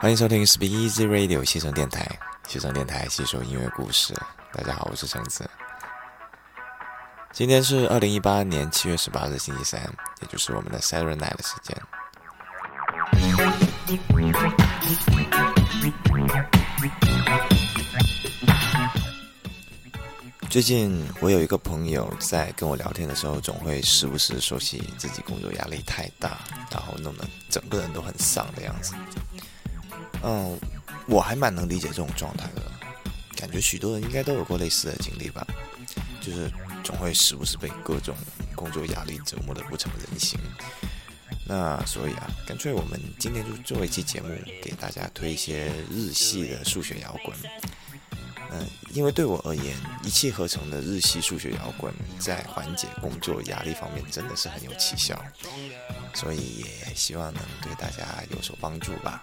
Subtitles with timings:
[0.00, 2.08] 欢迎收听 Speak Easy Radio 西城电台，
[2.46, 4.14] 西城电台吸收音乐故事。
[4.52, 5.50] 大家好，我是橙子。
[7.32, 9.82] 今天是二零一八年七月十八日星期三，
[10.20, 11.76] 也就是我们的 Saturday Night 的时间。
[20.48, 26.38] 最近我有一个朋友在跟我聊天的时候，总会时不时说起自己工作压力太大，
[26.70, 28.94] 然后弄得整个人都很丧的样子。
[30.22, 30.58] 嗯，
[31.06, 32.62] 我还蛮能理解这种状态的，
[33.36, 35.46] 感觉许多人应该都有过类似的经历吧，
[36.20, 36.50] 就是
[36.82, 38.14] 总会时不时被各种
[38.54, 40.38] 工作压力折磨得不成人形。
[41.46, 44.28] 那所以啊，干脆我们今天就做一期节目，
[44.62, 47.34] 给大家推一些日系的数学摇滚。
[48.50, 55.22] 嗯，因为对我而言，一气呵成的日系数学摇滚在缓解工作压力方面真的是很有奇效，
[56.14, 59.22] 所以也希望能对大家有所帮助吧。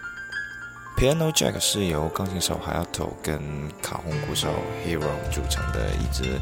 [1.01, 3.41] Piano Jack 是由钢琴手 Hayato 跟
[3.81, 4.53] 卡洪鼓手
[4.85, 6.39] Hero 组成的一支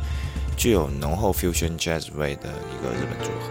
[0.57, 3.49] 具有浓厚 fusion jazz 味的一个日本组合。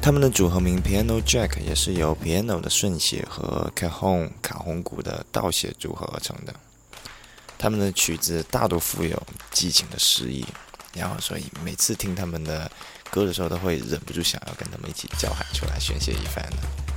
[0.00, 6.54] 他们的组合名 Piano Jack 也是由 Piano 的顺写和 cahon 卡洪鼓的倒写组合而成的。
[7.58, 10.46] 他们的曲子大多富有激情的诗意，
[10.94, 12.70] 然后所以每次听他们的。
[13.10, 16.87] 歌的时候都会忍不住想要跟他们一起叫喊出来宣泄一番的。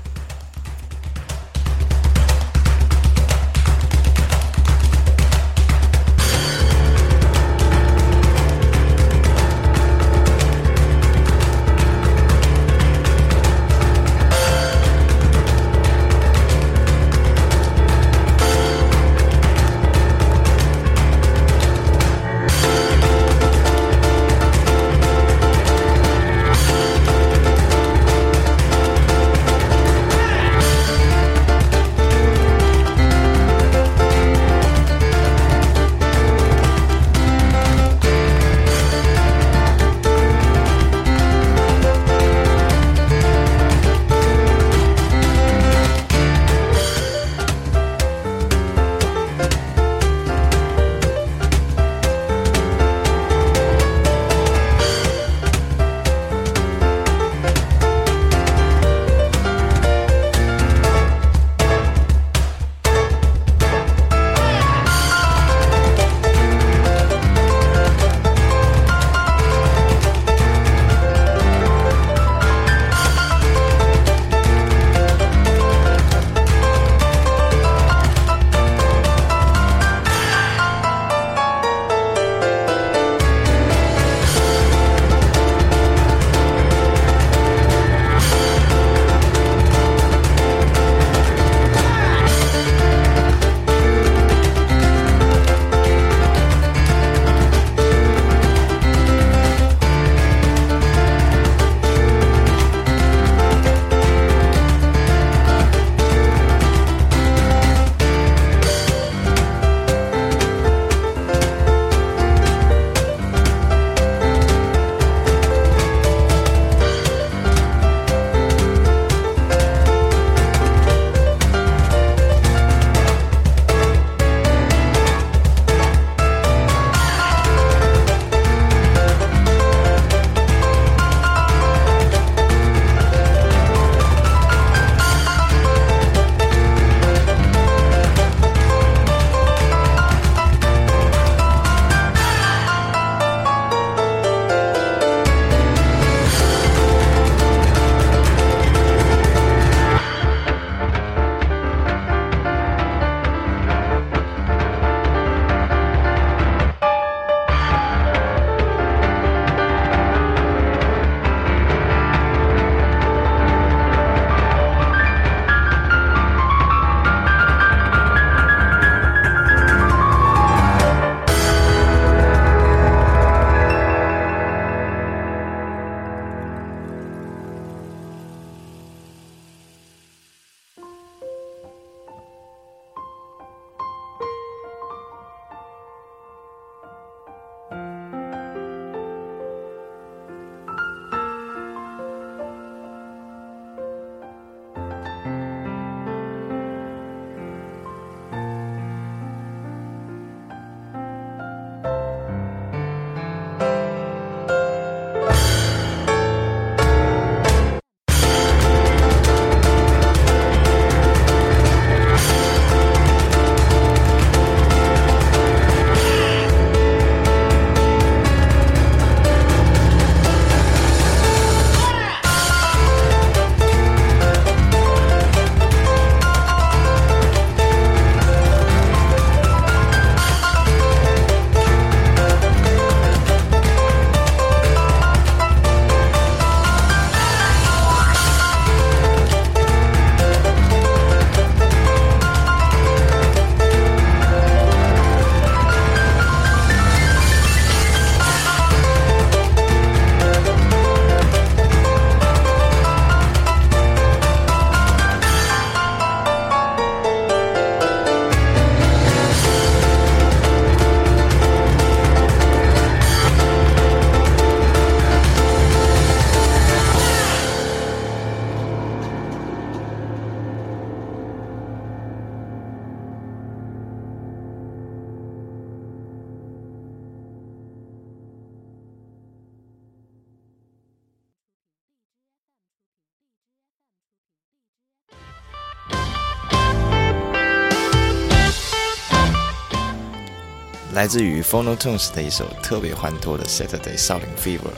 [290.93, 294.73] 来自于 Phonotones 的一首特别欢脱的 Saturday 少林 Fever，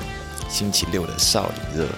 [0.48, 1.89] 星期六的少林热。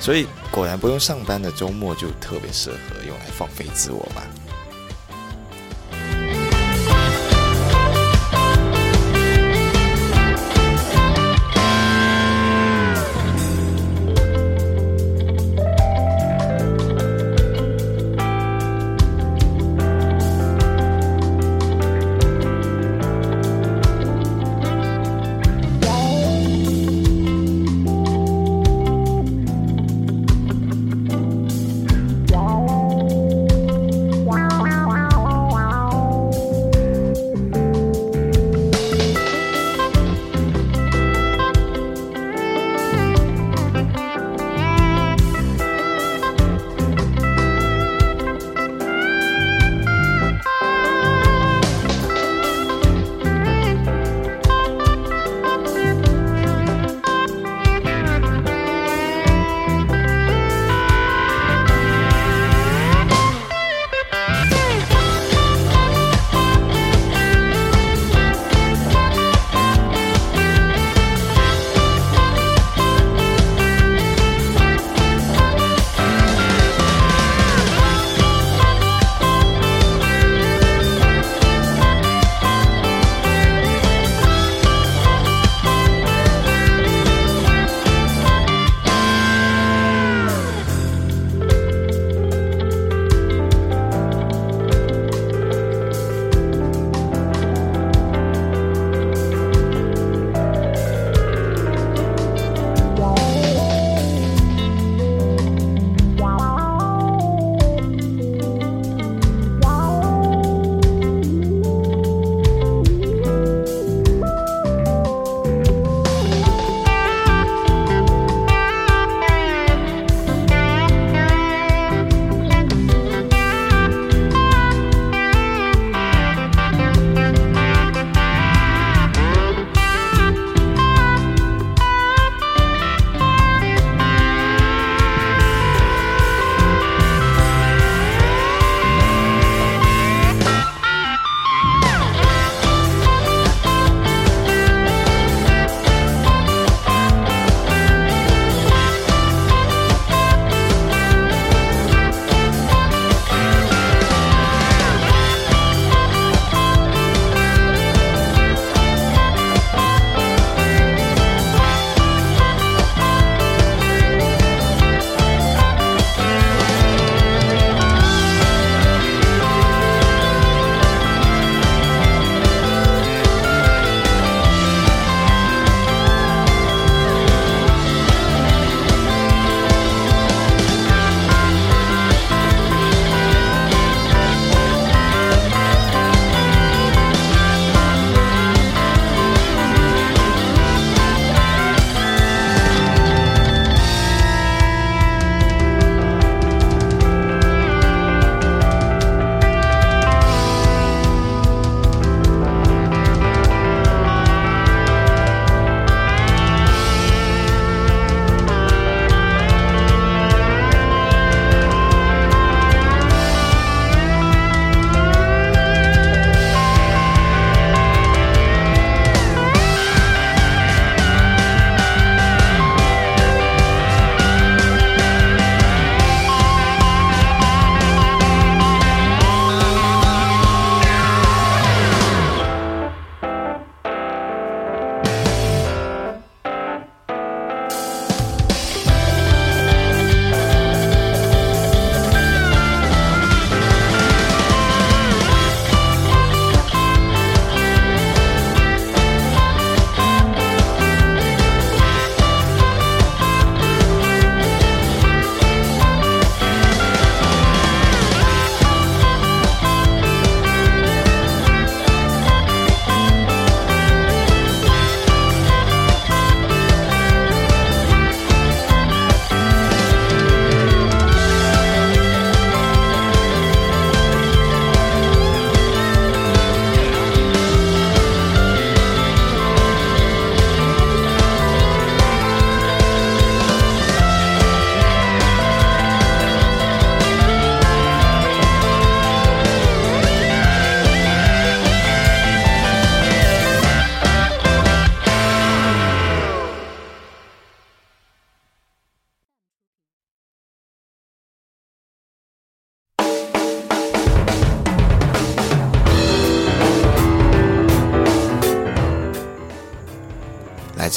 [0.00, 2.76] 所以果然不用上班的周末就特别适合
[3.06, 4.24] 用来放飞自我吧。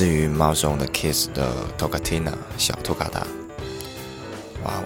[0.02, 3.20] 自于 m o s o n 的 Kiss 的 Tokatina 小托卡达。
[4.64, 4.84] 哇哦，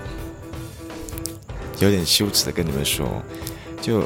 [1.80, 3.24] 有点羞耻的跟你们说，
[3.82, 4.04] 就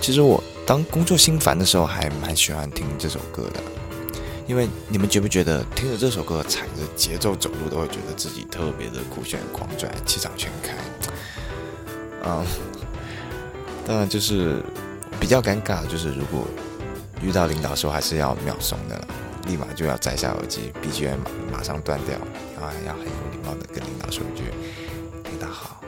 [0.00, 3.60] 其实我当工作心烦的时候，还蛮喜欢听这首歌的。
[4.48, 10.74] 因为你们觉不觉得听着这首歌踩着节奏走路，都会觉得自己特别的酷炫狂拽，气场全开？
[12.24, 12.44] 嗯，
[13.86, 14.60] 当然就是
[15.20, 16.48] 比较尴尬，就是如果
[17.22, 19.00] 遇到领导说还是要秒怂的，
[19.48, 21.16] 立马就要摘下耳机，BGM
[21.50, 22.14] 马上断掉，
[22.54, 24.44] 然后还要很有礼貌的跟领导说一句
[25.24, 25.80] “领导好”。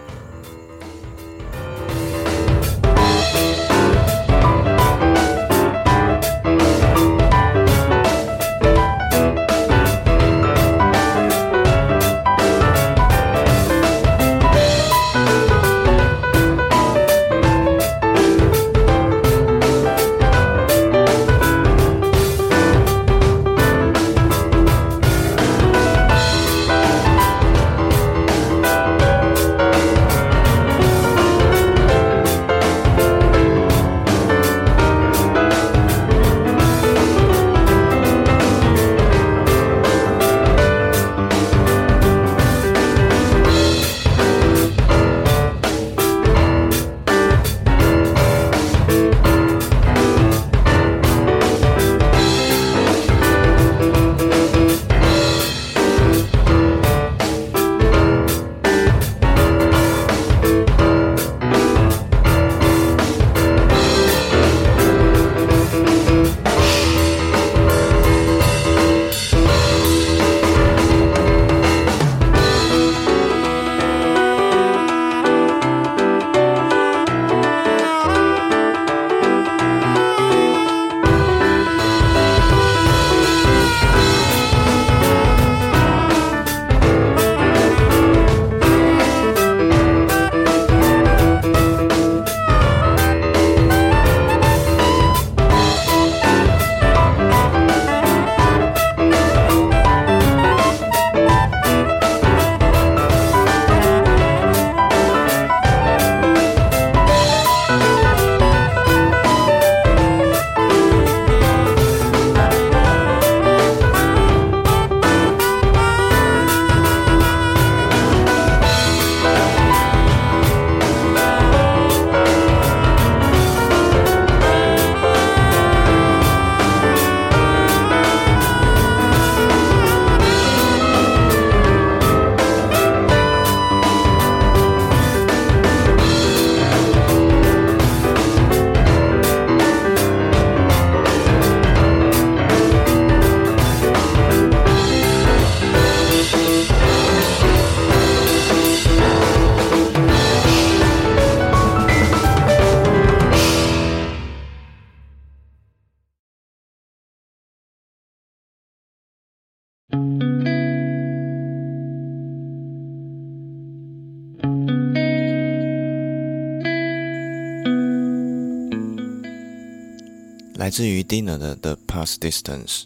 [170.70, 172.84] 至于 Dinner 的 The Past Distance，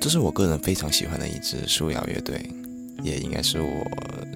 [0.00, 2.48] 这是我个人非常喜欢的一支树摇乐队，
[3.02, 3.84] 也应该是我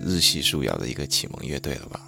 [0.05, 2.08] 日系树摇的一个启蒙乐队了吧。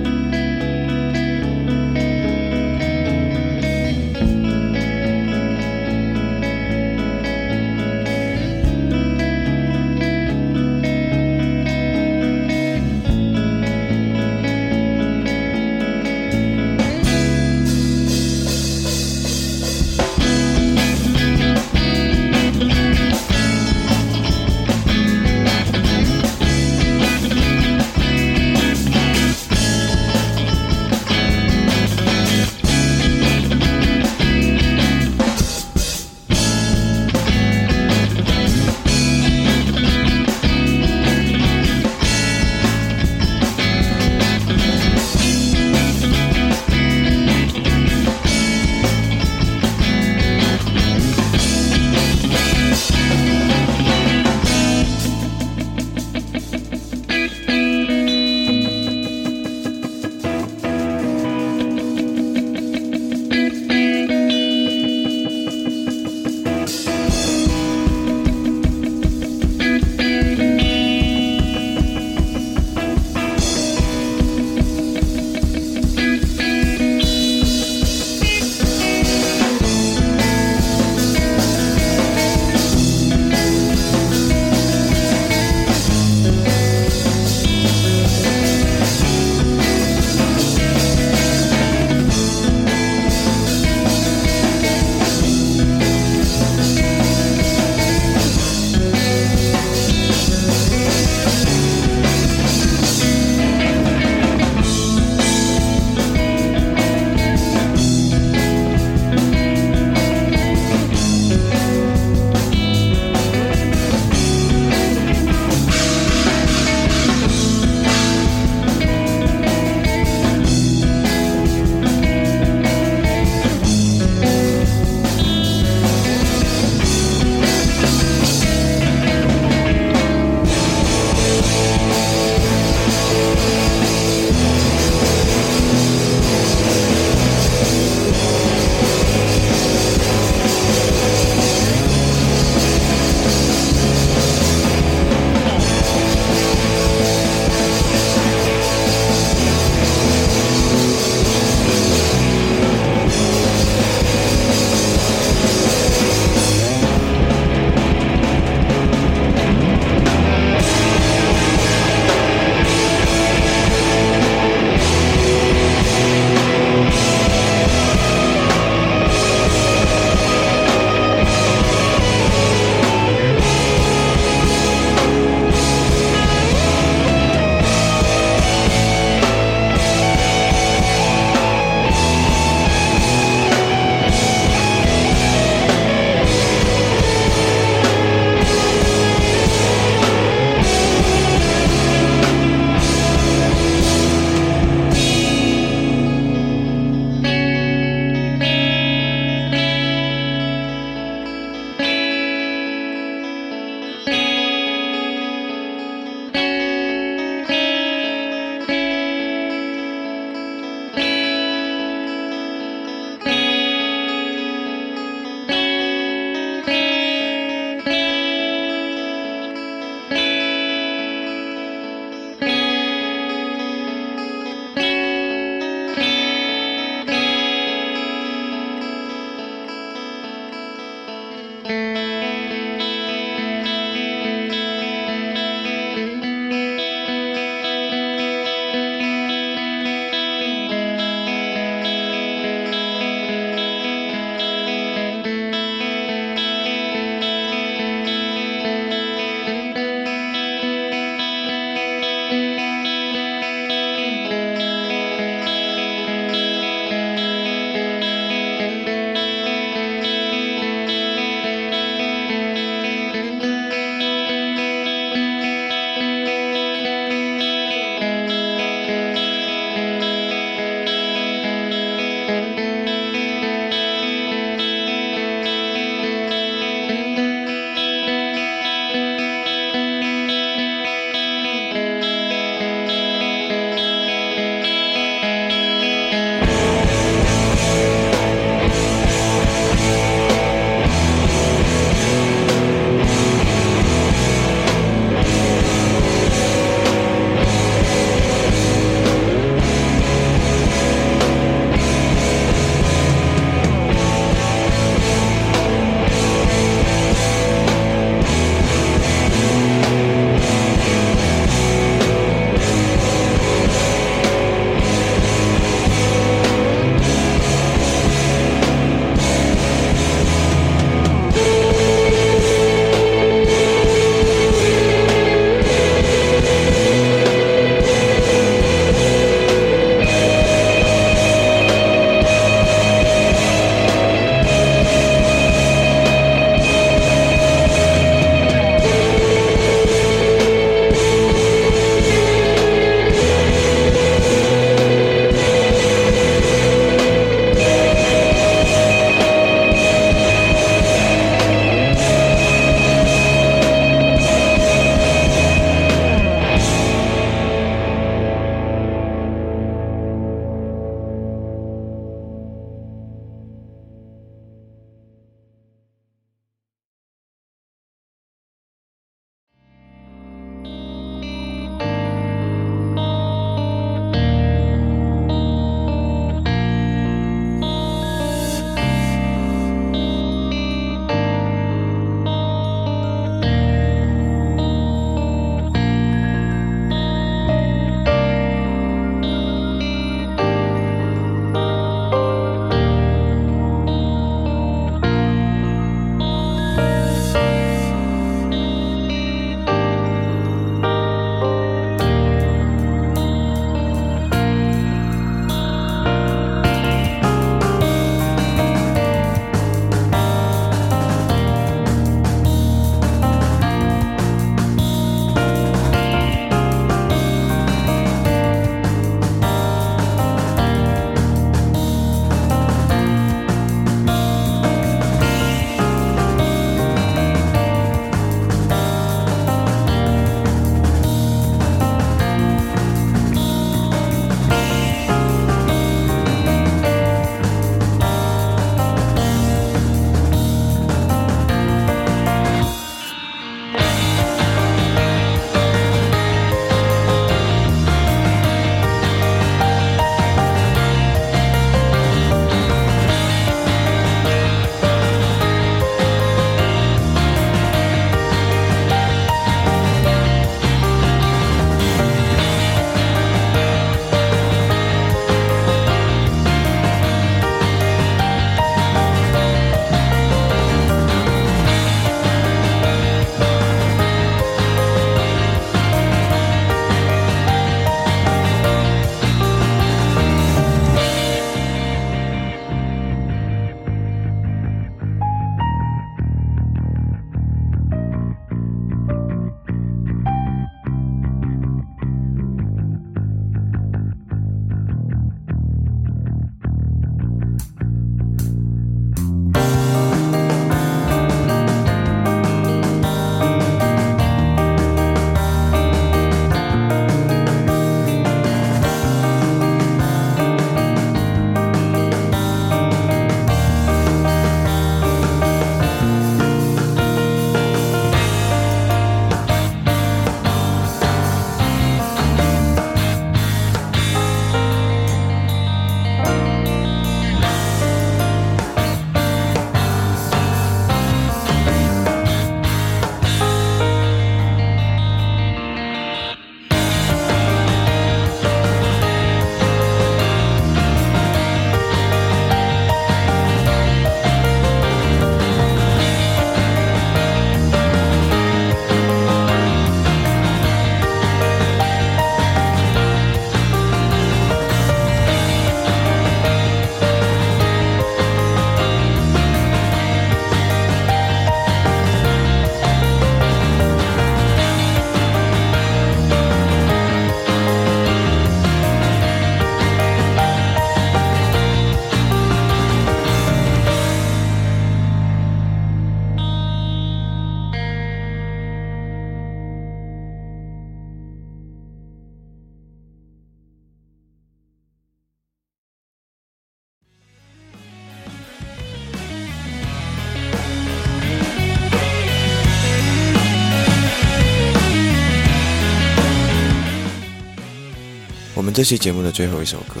[598.74, 600.00] 这期节目的最后一首歌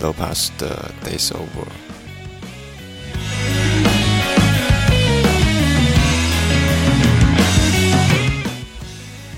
[0.00, 1.38] ，Low Pass 的《Days Over》。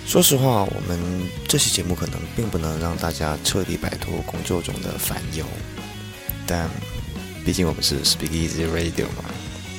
[0.06, 0.98] 说实话，我们
[1.46, 5.44] 这期节目可能并不能让大家彻底摆脱工作中的烦忧，
[6.46, 6.66] 但
[7.44, 9.24] 毕竟我们是 Speak Easy Radio 嘛，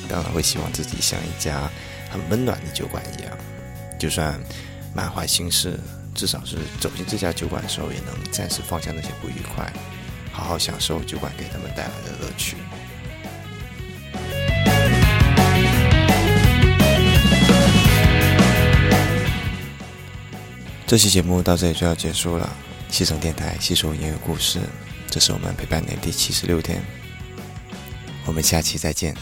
[0.08, 1.68] 当然会希望自己像一家
[2.08, 3.36] 很温暖的酒馆一样，
[3.98, 4.40] 就算
[4.94, 5.76] 满怀心事。
[6.18, 9.72] 至少是走进这家酒馆的时候，也能暂时放下那些不愉快，
[10.32, 12.56] 好好享受酒馆给他们带来的乐趣。
[20.88, 22.52] 这期节目到这里就要结束了，
[22.90, 24.58] 西城电台细说音乐故事，
[25.08, 26.82] 这是我们陪伴你的第七十六天，
[28.26, 29.14] 我们下期再见。